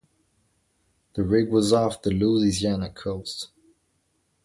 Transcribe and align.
The 1.13 1.21
rig 1.21 1.51
was 1.51 1.71
off 1.71 2.01
the 2.01 2.09
Louisiana 2.09 2.89
coast. 2.89 3.49